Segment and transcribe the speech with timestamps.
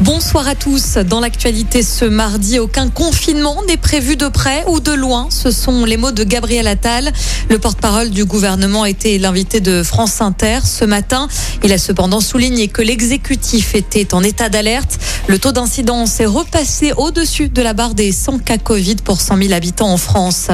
[0.00, 0.94] Bonsoir à tous.
[0.96, 5.28] Dans l'actualité ce mardi, aucun confinement n'est prévu de près ou de loin.
[5.28, 7.12] Ce sont les mots de Gabriel Attal.
[7.50, 11.28] Le porte-parole du gouvernement était l'invité de France Inter ce matin.
[11.62, 14.98] Il a cependant souligné que l'exécutif était en état d'alerte.
[15.26, 19.36] Le taux d'incidence est repassé au-dessus de la barre des 100 cas Covid pour 100
[19.36, 20.48] 000 habitants en France.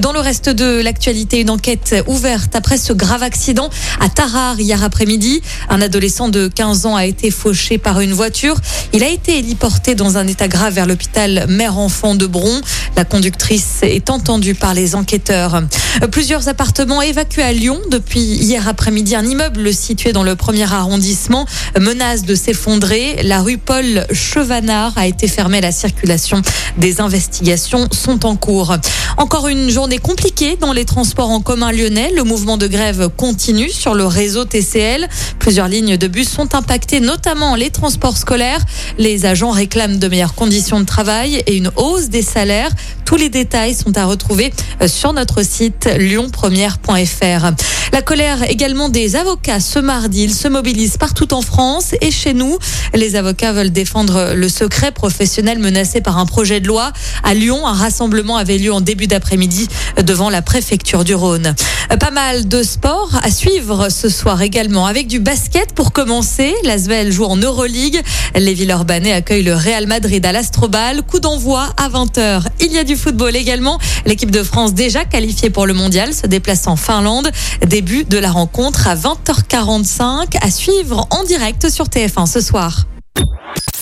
[0.00, 3.70] Dans le reste de l'actualité, une enquête ouverte après ce grave accident
[4.00, 5.40] à Tarare hier après-midi.
[5.70, 8.56] Un adolescent de 15 ans a été fauché par une voiture.
[8.92, 12.60] Il a été héliporté dans un état grave vers l'hôpital mère-enfant de Bron.
[12.96, 15.62] La conductrice est entendue par les enquêteurs.
[16.10, 19.14] Plusieurs appartements évacués à Lyon depuis hier après-midi.
[19.14, 21.46] Un immeuble situé dans le premier arrondissement
[21.80, 23.22] menace de s'effondrer.
[23.22, 26.42] La rue Paul Chevanard a été fermée la circulation.
[26.76, 28.76] Des investigations sont en cours.
[29.16, 32.10] Encore une journée compliquée dans les transports en commun lyonnais.
[32.16, 35.08] Le mouvement de grève continue sur le réseau TCL.
[35.38, 38.60] Plusieurs lignes de bus sont impactées, notamment les transports scolaires.
[38.98, 42.70] Les agents réclament de meilleures conditions de travail et une hausse des salaires.
[43.04, 44.52] Tous les détails sont à retrouver
[44.86, 47.52] sur notre site lyonpremière.fr.
[47.92, 50.24] La colère également des avocats ce mardi.
[50.24, 52.56] Ils se mobilisent partout en France et chez nous.
[52.94, 56.92] Les avocats veulent défendre le secret professionnel menacé par un projet de loi.
[57.22, 59.68] À Lyon, un rassemblement avait lieu en début d'après-midi
[60.02, 61.54] devant la préfecture du Rhône.
[62.00, 66.54] Pas mal de sport à suivre ce soir également avec du basket pour commencer.
[66.64, 68.00] L'Asvel joue en Euroleague.
[68.34, 71.02] Les Villeurbanais accueillent le Real Madrid à l'Astrobal.
[71.02, 72.44] Coup d'envoi à 20h.
[72.60, 73.78] Il y a du football également.
[74.06, 77.30] L'équipe de France déjà qualifiée pour le mondial se déplace en Finlande.
[77.66, 82.86] Début de la rencontre à 20h45 à suivre en direct sur TF1 ce soir.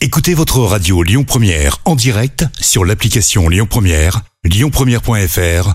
[0.00, 5.74] Écoutez votre radio Lyon Première en direct sur l'application Lyon Première, lyonpremière.fr